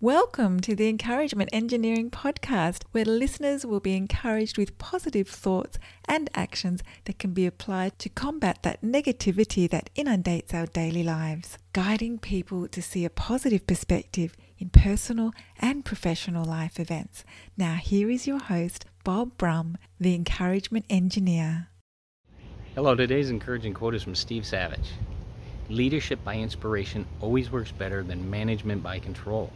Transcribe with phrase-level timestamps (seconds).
[0.00, 6.28] Welcome to the Encouragement Engineering Podcast, where listeners will be encouraged with positive thoughts and
[6.34, 12.18] actions that can be applied to combat that negativity that inundates our daily lives, guiding
[12.18, 17.24] people to see a positive perspective in personal and professional life events.
[17.56, 21.68] Now, here is your host, Bob Brumm, the Encouragement Engineer.
[22.74, 24.90] Hello, today's encouraging quote is from Steve Savage
[25.70, 29.50] Leadership by inspiration always works better than management by control.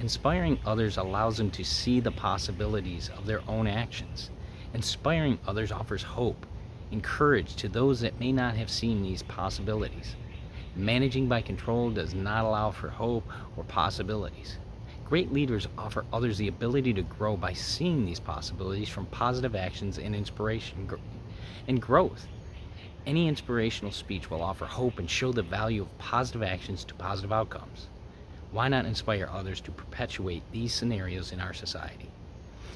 [0.00, 4.30] Inspiring others allows them to see the possibilities of their own actions.
[4.74, 6.46] Inspiring others offers hope
[6.92, 10.16] and courage to those that may not have seen these possibilities.
[10.76, 14.58] Managing by control does not allow for hope or possibilities.
[15.04, 19.98] Great leaders offer others the ability to grow by seeing these possibilities from positive actions
[19.98, 20.88] and inspiration
[21.66, 22.26] and growth.
[23.06, 27.32] Any inspirational speech will offer hope and show the value of positive actions to positive
[27.32, 27.88] outcomes.
[28.50, 32.10] Why not inspire others to perpetuate these scenarios in our society?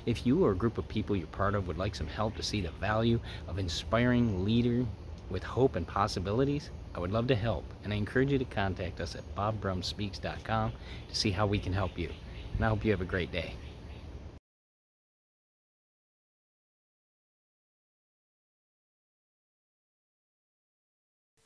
[0.04, 2.42] If you or a group of people you're part of would like some help to
[2.42, 4.84] see the value of inspiring leader
[5.30, 9.00] with hope and possibilities, I would love to help, and I encourage you to contact
[9.00, 10.72] us at bobbrummspeaks.com
[11.08, 12.10] to see how we can help you.
[12.56, 13.54] And I hope you have a great day.